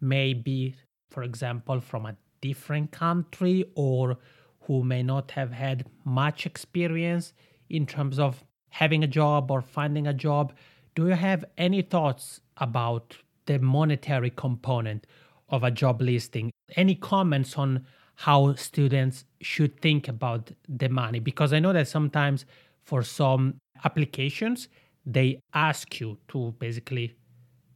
may 0.00 0.32
be, 0.34 0.74
for 1.10 1.22
example, 1.22 1.80
from 1.80 2.06
a 2.06 2.16
different 2.40 2.90
country 2.90 3.64
or 3.74 4.16
who 4.62 4.82
may 4.82 5.02
not 5.02 5.30
have 5.32 5.52
had 5.52 5.86
much 6.04 6.46
experience 6.46 7.32
in 7.68 7.86
terms 7.86 8.18
of 8.18 8.42
having 8.70 9.04
a 9.04 9.06
job 9.06 9.50
or 9.50 9.60
finding 9.60 10.06
a 10.06 10.14
job. 10.14 10.52
Do 10.94 11.06
you 11.08 11.14
have 11.14 11.44
any 11.58 11.82
thoughts 11.82 12.40
about 12.56 13.16
the 13.46 13.58
monetary 13.58 14.30
component 14.30 15.06
of 15.48 15.62
a 15.62 15.70
job 15.70 16.00
listing. 16.00 16.50
Any 16.76 16.94
comments 16.94 17.56
on 17.56 17.86
how 18.16 18.54
students 18.54 19.24
should 19.40 19.80
think 19.80 20.08
about 20.08 20.50
the 20.68 20.88
money? 20.88 21.20
Because 21.20 21.52
I 21.52 21.58
know 21.58 21.72
that 21.72 21.88
sometimes 21.88 22.44
for 22.82 23.02
some 23.02 23.58
applications, 23.84 24.68
they 25.04 25.40
ask 25.54 26.00
you 26.00 26.18
to 26.28 26.54
basically 26.58 27.14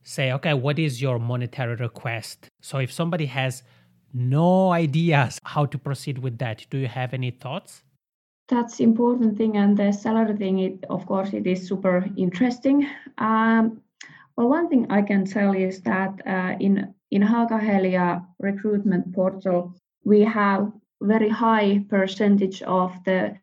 say, 0.06 0.32
okay, 0.32 0.54
what 0.54 0.78
is 0.78 1.02
your 1.02 1.18
monetary 1.18 1.74
request? 1.74 2.48
So 2.62 2.78
if 2.78 2.92
somebody 2.92 3.26
has 3.26 3.62
no 4.14 4.70
ideas 4.70 5.38
how 5.44 5.66
to 5.66 5.78
proceed 5.78 6.18
with 6.18 6.38
that, 6.38 6.64
do 6.70 6.78
you 6.78 6.86
have 6.86 7.12
any 7.12 7.32
thoughts? 7.32 7.82
That's 8.48 8.78
important 8.78 9.36
thing, 9.36 9.56
and 9.56 9.76
the 9.76 9.90
salary 9.92 10.36
thing. 10.36 10.60
It 10.60 10.84
of 10.88 11.04
course 11.06 11.32
it 11.32 11.46
is 11.48 11.66
super 11.66 12.08
interesting. 12.16 12.88
Um, 13.18 13.82
well, 14.36 14.48
one 14.48 14.68
thing 14.68 14.86
I 14.88 15.02
can 15.02 15.24
tell 15.24 15.52
is 15.52 15.80
that 15.82 16.12
uh, 16.24 16.54
in 16.60 16.94
in 17.10 17.22
Haaga-Helia 17.22 18.24
recruitment 18.38 19.12
portal, 19.12 19.74
we 20.04 20.20
have 20.20 20.70
very 21.02 21.28
high 21.28 21.84
percentage 21.88 22.62
of 22.62 22.92
the 23.04 23.36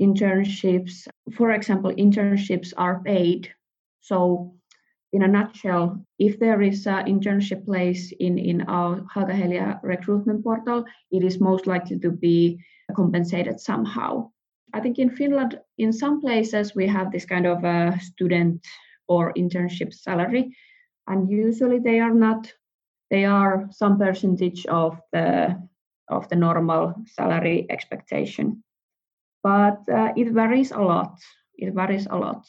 internships. 0.00 1.06
For 1.36 1.52
example, 1.52 1.92
internships 1.92 2.72
are 2.78 3.00
paid. 3.00 3.52
So, 4.00 4.54
in 5.12 5.22
a 5.22 5.28
nutshell, 5.28 6.04
if 6.18 6.38
there 6.38 6.62
is 6.62 6.86
an 6.86 7.06
internship 7.06 7.64
place 7.64 8.12
in 8.18 8.38
in 8.38 8.62
our 8.62 9.00
Haaga-Helia 9.14 9.80
recruitment 9.82 10.42
portal, 10.42 10.84
it 11.10 11.22
is 11.22 11.40
most 11.40 11.66
likely 11.66 11.98
to 11.98 12.10
be 12.10 12.58
compensated 12.96 13.60
somehow. 13.60 14.30
I 14.74 14.80
think 14.80 14.98
in 14.98 15.10
Finland, 15.10 15.60
in 15.76 15.92
some 15.92 16.20
places, 16.20 16.74
we 16.74 16.86
have 16.86 17.12
this 17.12 17.26
kind 17.26 17.46
of 17.46 17.64
a 17.64 17.98
student 18.00 18.66
or 19.08 19.32
internship 19.34 19.92
salary 19.92 20.56
and 21.06 21.30
usually 21.30 21.78
they 21.78 22.00
are 22.00 22.14
not 22.14 22.52
they 23.10 23.24
are 23.24 23.68
some 23.70 23.98
percentage 23.98 24.64
of 24.66 24.98
the 25.12 25.58
of 26.08 26.28
the 26.28 26.36
normal 26.36 26.94
salary 27.06 27.66
expectation. 27.70 28.62
But 29.42 29.80
uh, 29.88 30.12
it 30.16 30.32
varies 30.32 30.70
a 30.72 30.80
lot. 30.80 31.18
It 31.58 31.74
varies 31.74 32.06
a 32.06 32.16
lot 32.16 32.46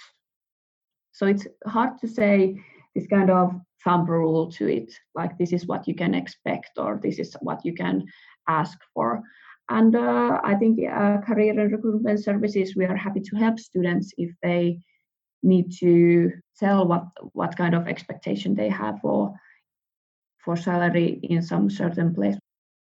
so 1.13 1.25
it's 1.25 1.47
hard 1.65 1.97
to 1.99 2.07
say 2.07 2.61
this 2.95 3.07
kind 3.07 3.29
of 3.29 3.53
thumb 3.83 4.05
rule 4.05 4.51
to 4.51 4.67
it 4.67 4.93
like 5.15 5.37
this 5.37 5.53
is 5.53 5.65
what 5.65 5.87
you 5.87 5.95
can 5.95 6.13
expect 6.13 6.71
or 6.77 6.99
this 7.01 7.19
is 7.19 7.35
what 7.41 7.63
you 7.65 7.73
can 7.73 8.05
ask 8.47 8.77
for 8.93 9.21
and 9.69 9.95
uh, 9.95 10.39
i 10.43 10.53
think 10.55 10.79
uh, 10.89 11.17
career 11.21 11.57
and 11.59 11.71
recruitment 11.71 12.23
services 12.23 12.75
we 12.75 12.85
are 12.85 12.95
happy 12.95 13.21
to 13.21 13.35
help 13.35 13.57
students 13.59 14.13
if 14.17 14.31
they 14.43 14.77
need 15.43 15.71
to 15.71 16.31
tell 16.57 16.87
what 16.87 17.05
what 17.33 17.55
kind 17.57 17.75
of 17.75 17.87
expectation 17.87 18.55
they 18.55 18.69
have 18.69 18.99
for 19.01 19.33
for 20.43 20.57
salary 20.57 21.19
in 21.23 21.41
some 21.41 21.69
certain 21.69 22.13
place. 22.13 22.35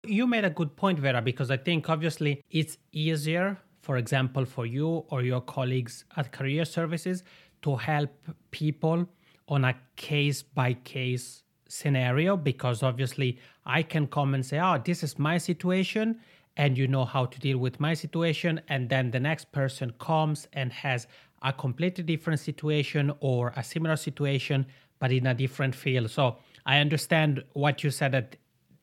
You 0.06 0.26
made 0.26 0.44
a 0.44 0.50
good 0.50 0.76
point, 0.76 0.98
Vera, 0.98 1.22
because 1.22 1.50
I 1.50 1.56
think 1.56 1.88
obviously 1.88 2.42
it's 2.50 2.76
easier, 2.92 3.58
for 3.82 3.96
example, 3.96 4.44
for 4.44 4.66
you 4.66 5.04
or 5.08 5.22
your 5.22 5.40
colleagues 5.40 6.04
at 6.16 6.32
Career 6.32 6.64
Services 6.64 7.22
to 7.64 7.76
help 7.76 8.10
people 8.50 9.06
on 9.48 9.64
a 9.64 9.74
case 9.96 10.42
by 10.42 10.74
case 10.74 11.42
scenario 11.68 12.36
because 12.36 12.82
obviously 12.82 13.38
I 13.66 13.82
can 13.82 14.06
come 14.06 14.34
and 14.34 14.44
say, 14.44 14.60
oh, 14.60 14.80
this 14.84 15.02
is 15.02 15.18
my 15.18 15.38
situation 15.38 16.20
and 16.56 16.78
you 16.78 16.86
know 16.86 17.04
how 17.04 17.24
to 17.26 17.38
deal 17.40 17.58
with 17.58 17.80
my 17.80 17.94
situation. 17.94 18.60
And 18.68 18.88
then 18.88 19.10
the 19.10 19.18
next 19.18 19.50
person 19.50 19.92
comes 19.98 20.46
and 20.52 20.72
has 20.72 21.06
a 21.42 21.52
completely 21.52 22.04
different 22.04 22.40
situation 22.40 23.12
or 23.20 23.52
a 23.56 23.64
similar 23.64 23.96
situation, 23.96 24.66
but 24.98 25.10
in 25.10 25.26
a 25.26 25.34
different 25.34 25.74
field. 25.74 26.10
So 26.10 26.36
I 26.64 26.78
understand 26.78 27.42
what 27.54 27.82
you 27.82 27.90
said 27.90 28.12
that 28.12 28.36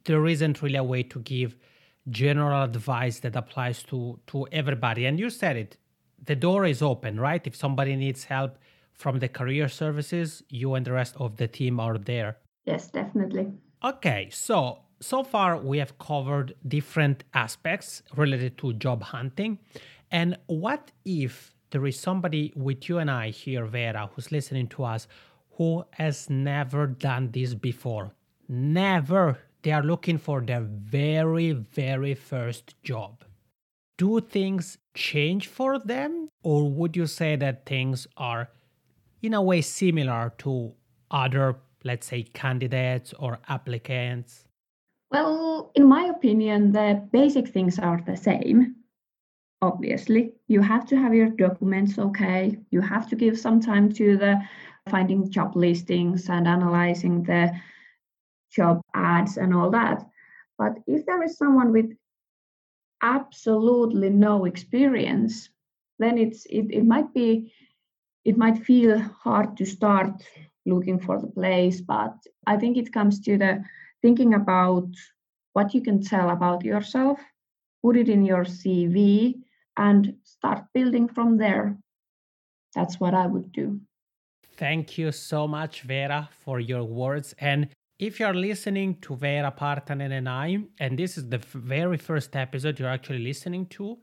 there 0.06 0.26
isn't 0.26 0.62
really 0.62 0.76
a 0.76 0.84
way 0.84 1.04
to 1.04 1.20
give 1.20 1.56
general 2.10 2.64
advice 2.64 3.20
that 3.20 3.36
applies 3.36 3.84
to 3.84 4.20
to 4.28 4.48
everybody. 4.52 5.06
And 5.06 5.20
you 5.20 5.30
said 5.30 5.56
it, 5.56 5.78
the 6.24 6.36
door 6.36 6.66
is 6.66 6.82
open, 6.82 7.20
right? 7.20 7.46
If 7.46 7.56
somebody 7.56 7.96
needs 7.96 8.24
help 8.26 8.58
from 8.94 9.20
the 9.20 9.28
career 9.28 9.68
services, 9.68 10.44
you 10.50 10.76
and 10.76 10.86
the 10.86 10.92
rest 10.92 11.16
of 11.18 11.38
the 11.38 11.48
team 11.48 11.80
are 11.80 11.98
there. 11.98 12.38
Yes, 12.66 12.90
definitely. 12.90 13.48
Okay, 13.84 14.30
so 14.32 14.80
so 15.00 15.24
far 15.24 15.58
we 15.58 15.80
have 15.80 15.98
covered 15.98 16.54
different 16.68 17.24
aspects 17.34 18.04
related 18.16 18.58
to 18.60 18.74
job 18.74 19.02
hunting. 19.02 19.58
And 20.12 20.38
what 20.46 20.92
if 21.06 21.56
there 21.72 21.86
is 21.88 21.98
somebody 21.98 22.54
with 22.56 22.88
you 22.90 23.00
and 23.00 23.10
I 23.10 23.30
here, 23.30 23.66
Vera, 23.66 24.10
who's 24.14 24.32
listening 24.32 24.68
to 24.68 24.84
us, 24.84 25.08
who 25.52 25.86
has 25.92 26.30
never 26.30 26.86
done 26.86 27.32
this 27.32 27.54
before. 27.54 28.12
Never. 28.48 29.40
They 29.64 29.72
are 29.72 29.84
looking 29.84 30.18
for 30.18 30.42
their 30.42 30.62
very, 30.62 31.52
very 31.52 32.14
first 32.14 32.76
job. 32.84 33.24
Do 33.98 34.20
things 34.20 34.78
change 34.94 35.48
for 35.48 35.80
them? 35.80 36.30
Or 36.44 36.70
would 36.70 36.98
you 36.98 37.08
say 37.08 37.36
that 37.38 37.66
things 37.66 38.08
are, 38.18 38.50
in 39.22 39.34
a 39.34 39.42
way, 39.42 39.62
similar 39.62 40.34
to 40.40 40.74
other, 41.10 41.58
let's 41.84 42.08
say, 42.08 42.24
candidates 42.24 43.14
or 43.20 43.40
applicants? 43.48 44.46
Well, 45.12 45.72
in 45.76 45.86
my 45.88 46.04
opinion, 46.06 46.72
the 46.72 47.08
basic 47.12 47.50
things 47.50 47.80
are 47.80 48.02
the 48.06 48.16
same 48.16 48.76
obviously. 49.62 50.34
You 50.48 50.62
have 50.62 50.86
to 50.88 50.98
have 50.98 51.14
your 51.14 51.30
documents 51.30 52.00
okay? 52.00 52.58
You 52.72 52.82
have 52.82 53.08
to 53.10 53.16
give 53.16 53.40
some 53.40 53.60
time 53.60 53.92
to 53.94 54.18
the 54.18 54.42
finding 54.90 55.30
job 55.30 55.56
listings 55.56 56.30
and 56.30 56.48
analyzing 56.48 57.24
the 57.24 57.52
job 58.52 58.82
ads 58.96 59.38
and 59.38 59.54
all 59.54 59.70
that. 59.72 60.06
But 60.58 60.80
if 60.88 61.06
there 61.06 61.24
is 61.24 61.38
someone 61.38 61.72
with 61.72 61.92
absolutely 63.02 64.10
no 64.10 64.46
experience, 64.46 65.50
then 66.00 66.18
it's 66.18 66.46
it, 66.48 66.68
it 66.72 66.86
might 66.86 67.14
be 67.14 67.54
it 68.26 68.38
might 68.38 68.64
feel 68.64 69.00
hard 69.00 69.58
to 69.58 69.66
start 69.66 70.24
looking 70.66 71.00
for 71.00 71.20
the 71.20 71.28
place, 71.28 71.82
but 71.82 72.14
I 72.46 72.58
think 72.58 72.78
it 72.78 72.94
comes 72.94 73.20
to 73.22 73.38
the 73.38 73.64
thinking 74.02 74.34
about 74.34 74.88
what 75.54 75.74
you 75.74 75.82
can 75.82 76.02
tell 76.02 76.30
about 76.30 76.64
yourself, 76.64 77.20
put 77.84 77.98
it 77.98 78.10
in 78.10 78.24
your 78.24 78.46
CV, 78.46 79.36
and 79.78 80.16
start 80.24 80.64
building 80.74 81.08
from 81.08 81.38
there. 81.38 81.78
That's 82.76 83.00
what 83.00 83.14
I 83.14 83.28
would 83.28 83.52
do. 83.52 83.82
Thank 84.58 84.98
you 84.98 85.12
so 85.12 85.48
much, 85.48 85.82
Vera, 85.82 86.30
for 86.44 86.60
your 86.60 86.84
words. 86.84 87.34
And 87.40 87.70
if 88.00 88.20
you're 88.20 88.34
listening 88.34 88.98
to 89.02 89.16
Vera 89.16 89.52
Partanen 89.52 90.12
and 90.12 90.30
I, 90.30 90.60
and 90.80 90.98
this 90.98 91.18
is 91.18 91.30
the 91.30 91.40
very 91.40 91.98
first 91.98 92.36
episode 92.36 92.80
you're 92.80 92.90
actually 92.90 93.24
listening 93.24 93.66
to, 93.68 93.98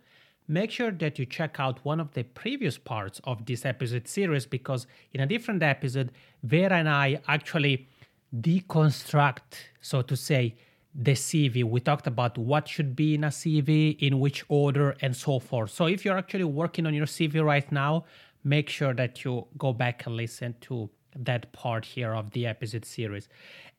make 0.48 0.70
sure 0.70 0.90
that 0.90 1.18
you 1.18 1.26
check 1.26 1.60
out 1.60 1.84
one 1.84 2.00
of 2.00 2.12
the 2.14 2.24
previous 2.24 2.78
parts 2.78 3.20
of 3.24 3.44
this 3.44 3.64
episode 3.66 4.08
series 4.08 4.46
because 4.46 4.86
in 5.12 5.20
a 5.20 5.26
different 5.26 5.62
episode, 5.62 6.10
Vera 6.42 6.76
and 6.76 6.88
I 6.88 7.20
actually 7.28 7.86
deconstruct, 8.34 9.68
so 9.80 10.02
to 10.02 10.16
say, 10.16 10.56
the 10.94 11.12
CV. 11.12 11.62
We 11.62 11.80
talked 11.80 12.06
about 12.06 12.36
what 12.38 12.66
should 12.66 12.96
be 12.96 13.14
in 13.14 13.24
a 13.24 13.28
CV, 13.28 13.96
in 14.00 14.18
which 14.18 14.44
order, 14.48 14.96
and 15.02 15.14
so 15.14 15.38
forth. 15.38 15.70
So 15.70 15.86
if 15.86 16.04
you're 16.04 16.18
actually 16.18 16.44
working 16.44 16.86
on 16.86 16.94
your 16.94 17.06
CV 17.06 17.44
right 17.44 17.70
now, 17.70 18.04
make 18.42 18.68
sure 18.68 18.94
that 18.94 19.24
you 19.24 19.46
go 19.58 19.72
back 19.72 20.06
and 20.06 20.16
listen 20.16 20.54
to 20.62 20.90
that 21.14 21.52
part 21.52 21.84
here 21.84 22.14
of 22.14 22.30
the 22.30 22.46
episode 22.46 22.84
series. 22.84 23.28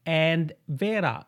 And 0.06 0.54
Vera, 0.68 1.26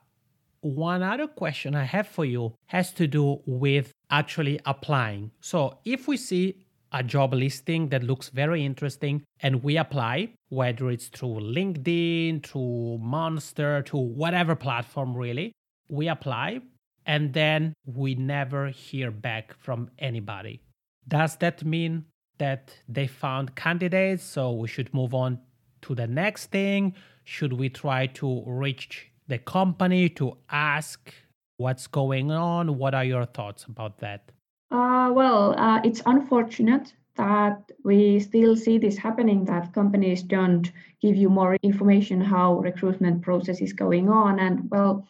one 0.62 1.02
other 1.02 1.28
question 1.28 1.76
I 1.76 1.84
have 1.84 2.08
for 2.08 2.26
you 2.26 2.54
has 2.68 2.94
to 2.94 3.08
do 3.08 3.42
with 3.46 3.91
actually 4.12 4.60
applying. 4.66 5.32
So 5.40 5.80
if 5.86 6.08
we 6.08 6.18
see 6.18 6.66
a 6.92 7.02
job 7.02 7.34
listing 7.34 7.90
that 7.90 8.04
looks 8.04 8.30
very 8.30 8.66
interesting 8.66 9.24
and 9.40 9.64
we 9.64 9.78
apply, 9.78 10.34
whether 10.50 10.92
it's 10.92 11.08
through 11.08 11.40
LinkedIn, 11.40 12.46
through 12.46 13.00
Monster, 13.02 13.82
to 13.84 13.98
whatever 13.98 14.56
platform 14.56 15.16
really, 15.16 15.54
we 15.88 16.10
apply 16.10 16.60
and 17.06 17.34
then 17.34 17.74
we 17.86 18.16
never 18.16 18.70
hear 18.70 19.10
back 19.10 19.54
from 19.58 19.90
anybody. 19.98 20.62
Does 21.08 21.38
that 21.38 21.64
mean 21.64 22.06
that 22.38 22.76
they 22.88 23.08
found 23.08 23.56
candidates? 23.56 24.24
So 24.24 24.52
we 24.52 24.68
should 24.68 24.94
move 24.94 25.14
on 25.14 25.40
to 25.84 25.96
the 25.96 26.08
next 26.08 26.48
thing? 26.48 26.94
Should 27.24 27.54
we 27.54 27.70
try 27.70 28.08
to 28.08 28.44
reach 28.46 29.12
the 29.28 29.38
company 29.38 30.10
to 30.10 30.38
ask 30.50 31.14
what's 31.62 31.88
going 31.88 32.32
on? 32.32 32.78
What 32.78 32.94
are 32.94 33.06
your 33.06 33.26
thoughts 33.26 33.66
about 33.66 34.00
that? 34.00 34.32
Uh, 34.72 35.12
well, 35.14 35.54
uh, 35.58 35.80
it's 35.84 36.02
unfortunate 36.06 36.94
that 37.18 37.72
we 37.84 38.20
still 38.20 38.56
see 38.56 38.78
this 38.78 38.98
happening 38.98 39.46
that 39.46 39.74
companies 39.74 40.24
don't 40.24 40.72
give 41.02 41.16
you 41.16 41.30
more 41.30 41.58
information 41.62 42.22
how 42.22 42.60
recruitment 42.60 43.22
process 43.22 43.60
is 43.62 43.74
going 43.74 44.10
on 44.10 44.40
and 44.40 44.70
well 44.72 45.06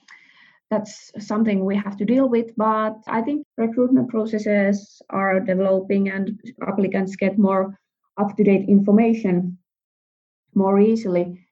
that's 0.71 1.11
something 1.19 1.63
we 1.63 1.75
have 1.75 1.95
to 1.95 2.05
deal 2.05 2.27
with 2.27 2.49
but 2.57 2.95
i 3.07 3.21
think 3.21 3.45
recruitment 3.57 4.09
processes 4.09 4.99
are 5.11 5.39
developing 5.39 6.09
and 6.09 6.41
applicants 6.67 7.15
get 7.15 7.37
more 7.37 7.77
up 8.17 8.35
to 8.35 8.43
date 8.43 8.67
information 8.67 9.57
more 10.55 10.79
easily 10.79 11.47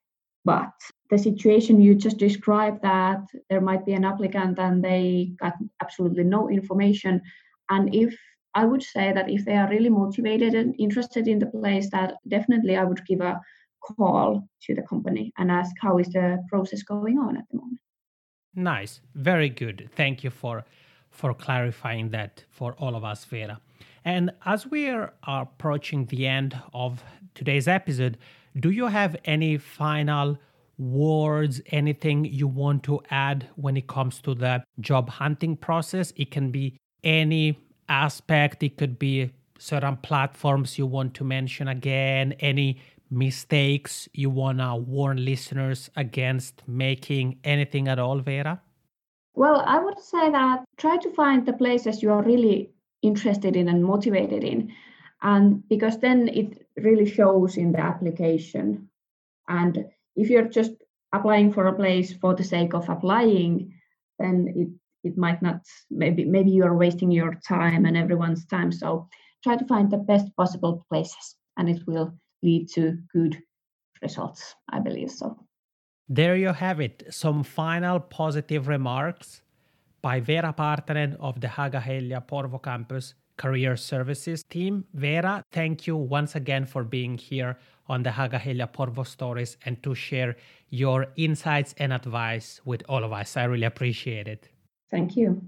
but 0.46 0.74
the 1.10 1.18
situation 1.18 1.82
you 1.82 1.96
just 1.96 2.18
described 2.18 2.82
that 2.84 3.22
there 3.50 3.62
might 3.62 3.86
be 3.86 3.94
an 3.94 4.06
applicant 4.06 4.60
and 4.60 4.84
they 4.84 5.32
got 5.40 5.54
absolutely 5.82 6.24
no 6.24 6.50
information. 6.50 7.22
And 7.70 7.94
if 7.94 8.16
i 8.56 8.66
would 8.66 8.82
say 8.82 9.14
that 9.14 9.30
if 9.30 9.46
they 9.46 9.56
are 9.56 9.70
really 9.70 9.90
motivated 9.90 10.56
and 10.56 10.74
interested 10.80 11.28
in 11.28 11.38
the 11.38 11.46
place 11.46 11.88
that 11.92 12.16
definitely 12.28 12.76
i 12.76 12.84
would 12.84 13.06
give 13.06 13.22
a 13.22 13.40
call 13.82 14.48
to 14.62 14.76
the 14.76 14.82
company 14.82 15.34
and 15.38 15.52
ask 15.52 15.72
how 15.82 15.98
is 15.98 16.10
the 16.10 16.44
process 16.50 16.84
going 16.84 17.18
on 17.18 17.38
at 17.38 17.46
the 17.52 17.58
moment. 17.58 17.80
Nice. 18.56 19.02
Very 19.16 19.50
good. 19.50 19.90
Thank 19.96 20.24
you 20.24 20.30
for 20.30 20.66
for 21.10 21.34
clarifying 21.34 22.10
that 22.10 22.44
for 22.52 22.74
all 22.74 22.96
of 22.96 23.04
us 23.04 23.26
vera. 23.26 23.60
And 24.06 24.32
as 24.46 24.68
we 24.68 24.90
are 24.90 25.14
approaching 25.24 26.06
the 26.06 26.28
end 26.28 26.58
of 26.74 27.04
today's 27.34 27.68
episode 27.68 28.18
do 28.60 28.72
you 28.72 28.88
have 28.88 29.16
any 29.26 29.58
final 29.58 30.38
words, 30.80 31.62
anything 31.68 32.26
you 32.26 32.48
want 32.48 32.84
to 32.84 33.02
add 33.12 33.48
when 33.56 33.78
it 33.78 33.88
comes 33.88 34.22
to 34.22 34.34
the 34.34 34.64
job 34.80 35.10
hunting 35.10 35.56
process. 35.56 36.12
It 36.16 36.32
can 36.32 36.50
be 36.50 36.78
any 37.04 37.60
aspect, 37.90 38.64
it 38.64 38.78
could 38.78 38.98
be 38.98 39.32
certain 39.58 39.98
platforms 39.98 40.78
you 40.78 40.86
want 40.86 41.14
to 41.16 41.24
mention 41.24 41.68
again, 41.68 42.34
any 42.40 42.82
mistakes 43.12 44.08
you 44.14 44.30
want 44.30 44.60
to 44.60 44.76
warn 44.76 45.24
listeners 45.24 45.90
against 45.96 46.64
making, 46.68 47.40
anything 47.44 47.88
at 47.88 48.00
all, 48.00 48.20
Vera? 48.20 48.62
Well, 49.34 49.64
I 49.66 49.80
would 49.80 50.00
say 50.00 50.32
that 50.32 50.64
try 50.78 50.98
to 50.98 51.12
find 51.12 51.46
the 51.46 51.54
places 51.54 52.02
you 52.02 52.12
are 52.12 52.24
really 52.24 52.72
interested 53.02 53.56
in 53.56 53.70
and 53.70 53.84
motivated 53.84 54.44
in. 54.44 54.74
And 55.22 55.68
because 55.68 56.00
then 56.00 56.28
it 56.30 56.66
really 56.78 57.10
shows 57.10 57.58
in 57.58 57.72
the 57.72 57.80
application. 57.80 58.90
And 59.48 59.86
if 60.16 60.30
you're 60.30 60.48
just 60.48 60.72
applying 61.14 61.52
for 61.52 61.68
a 61.68 61.76
place 61.76 62.14
for 62.14 62.36
the 62.36 62.44
sake 62.44 62.74
of 62.74 62.90
applying, 62.90 63.74
then 64.20 64.54
it 64.56 64.70
it 65.04 65.18
might 65.18 65.42
not 65.42 65.62
maybe 65.90 66.26
maybe 66.26 66.52
you're 66.52 66.76
wasting 66.76 67.12
your 67.12 67.36
time 67.48 67.86
and 67.86 67.96
everyone's 67.96 68.46
time. 68.46 68.72
So 68.72 69.08
try 69.44 69.56
to 69.56 69.66
find 69.66 69.90
the 69.90 69.98
best 69.98 70.36
possible 70.36 70.86
places 70.90 71.36
and 71.58 71.70
it 71.70 71.82
will 71.88 72.14
lead 72.44 72.70
to 72.76 72.98
good 73.14 73.42
results, 74.02 74.56
I 74.70 74.80
believe 74.80 75.12
so. 75.12 75.38
There 76.08 76.36
you 76.36 76.54
have 76.54 76.80
it. 76.80 77.04
Some 77.10 77.44
final 77.44 78.00
positive 78.00 78.68
remarks 78.68 79.42
by 80.02 80.20
Vera 80.20 80.54
Partanen 80.58 81.16
of 81.20 81.40
the 81.40 81.48
Haaga-Helia 81.48 82.26
Porvoo 82.28 82.62
campus 82.64 83.14
Career 83.40 83.76
Services 83.78 84.44
team. 84.44 84.84
Vera, 84.94 85.44
thank 85.52 85.88
you 85.88 85.96
once 85.96 86.36
again 86.36 86.66
for 86.66 86.84
being 86.84 87.18
here 87.18 87.58
on 87.88 88.04
the 88.04 88.12
Haaga-Helia 88.12 88.72
Porvoo 88.72 89.06
stories 89.08 89.58
and 89.66 89.82
to 89.82 89.96
share 89.96 90.36
your 90.70 91.08
insights 91.16 91.74
and 91.78 91.92
advice 91.92 92.62
with 92.66 92.84
all 92.88 93.04
of 93.04 93.12
us. 93.12 93.38
I 93.38 93.46
really 93.46 93.66
appreciate 93.66 94.28
it. 94.28 94.50
Thank 94.92 95.16
you. 95.16 95.42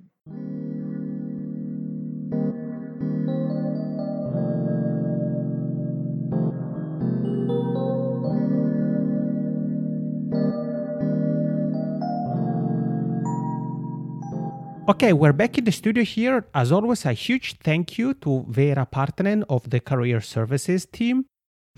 Okay, 14.91 15.13
we're 15.13 15.31
back 15.31 15.57
in 15.57 15.63
the 15.63 15.71
studio 15.71 16.03
here. 16.03 16.45
As 16.53 16.69
always, 16.69 17.05
a 17.05 17.13
huge 17.13 17.55
thank 17.59 17.97
you 17.97 18.13
to 18.15 18.45
Vera 18.49 18.85
Partanen 18.85 19.45
of 19.47 19.69
the 19.69 19.79
Career 19.79 20.19
Services 20.19 20.85
team. 20.85 21.23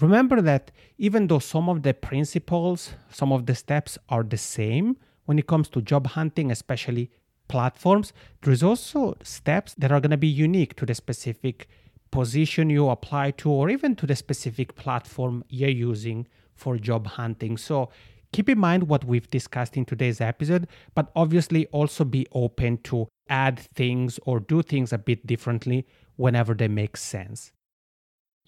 Remember 0.02 0.41
that 0.41 0.71
even 0.97 1.28
though 1.28 1.38
some 1.38 1.69
of 1.69 1.84
the 1.84 1.93
principles, 1.93 2.93
some 3.12 3.32
of 3.32 3.45
the 3.45 3.54
steps 3.54 3.99
are 4.10 4.23
the 4.23 4.39
same 4.39 4.97
when 5.26 5.38
it 5.38 5.45
comes 5.45 5.69
to 5.69 5.80
job 5.84 6.08
hunting, 6.08 6.49
especially 6.49 7.12
platforms, 7.47 8.13
there 8.41 8.52
is 8.52 8.63
also 8.63 9.15
steps 9.21 9.76
that 9.76 9.91
are 9.91 9.99
going 9.99 10.10
to 10.10 10.17
be 10.17 10.28
unique 10.47 10.76
to 10.78 10.84
the 10.84 10.95
specific 10.95 11.67
position 12.10 12.71
you 12.71 12.89
apply 12.89 13.30
to 13.30 13.52
or 13.52 13.69
even 13.69 13.95
to 13.97 14.08
the 14.08 14.15
specific 14.15 14.76
platform 14.76 15.43
you're 15.49 15.69
using 15.69 16.26
for 16.56 16.78
job 16.78 17.06
hunting. 17.06 17.58
So 17.58 17.91
Keep 18.34 18.50
in 18.50 18.58
mind 18.58 18.89
what 18.89 19.06
we've 19.06 19.30
discussed 19.30 19.78
in 19.78 19.86
today's 19.86 20.19
episode, 20.19 20.67
but 20.96 21.12
obviously 21.15 21.67
also 21.67 22.04
be 22.04 22.26
open 22.32 22.78
to 22.80 23.08
add 23.30 23.60
things 23.60 24.19
or 24.26 24.39
do 24.39 24.63
things 24.63 24.91
a 24.91 24.98
bit 24.98 25.26
differently 25.28 25.86
whenever 26.15 26.56
they 26.56 26.67
make 26.67 26.98
sense. 26.98 27.52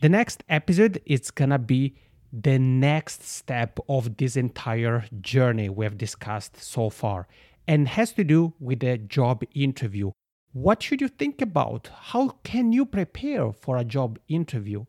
The 0.01 0.09
next 0.09 0.43
episode 0.49 1.01
is 1.05 1.29
gonna 1.29 1.59
be 1.59 1.95
the 2.33 2.57
next 2.57 3.23
step 3.23 3.79
of 3.87 4.17
this 4.17 4.35
entire 4.35 5.05
journey 5.21 5.69
we 5.69 5.85
have 5.85 5.99
discussed 5.99 6.57
so 6.57 6.89
far 6.89 7.27
and 7.67 7.87
has 7.87 8.11
to 8.13 8.23
do 8.23 8.53
with 8.59 8.79
the 8.79 8.97
job 8.97 9.43
interview. 9.53 10.11
What 10.51 10.81
should 10.81 10.99
you 10.99 11.09
think 11.09 11.43
about? 11.43 11.91
How 11.95 12.29
can 12.43 12.73
you 12.73 12.87
prepare 12.87 13.51
for 13.51 13.77
a 13.77 13.85
job 13.85 14.17
interview 14.27 14.85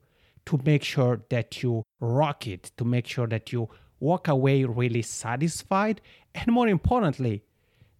to 0.46 0.58
make 0.64 0.82
sure 0.84 1.20
that 1.28 1.62
you 1.62 1.82
rock 2.00 2.46
it, 2.46 2.72
to 2.78 2.84
make 2.84 3.06
sure 3.06 3.26
that 3.26 3.52
you 3.52 3.68
walk 4.00 4.28
away 4.28 4.64
really 4.64 5.02
satisfied, 5.02 6.00
and 6.34 6.48
more 6.48 6.68
importantly, 6.68 7.42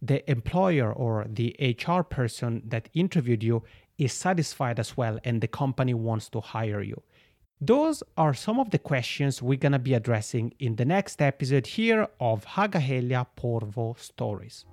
the 0.01 0.29
employer 0.29 0.91
or 0.91 1.25
the 1.27 1.55
HR 1.59 2.01
person 2.01 2.61
that 2.67 2.89
interviewed 2.93 3.43
you 3.43 3.63
is 3.97 4.13
satisfied 4.13 4.79
as 4.79 4.95
well 4.95 5.19
and 5.23 5.41
the 5.41 5.47
company 5.47 5.93
wants 5.93 6.29
to 6.29 6.39
hire 6.39 6.81
you. 6.81 7.01
Those 7.59 8.03
are 8.15 8.35
some 8.35 8.59
of 8.59 8.69
the 8.69 8.77
questions 8.77 9.41
we're 9.41 9.57
going 9.57 9.71
to 9.71 9.79
be 9.79 9.95
addressing 9.95 10.53
in 10.59 10.75
the 10.75 10.85
next 10.85 11.21
episode 11.21 11.65
here 11.65 12.07
of 12.19 12.45
Haaga-Helia 12.45 13.25
Porvoo 13.35 13.95
Stories. 13.97 14.65